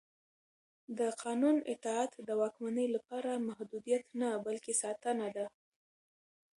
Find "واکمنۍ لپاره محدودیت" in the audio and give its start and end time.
2.41-4.03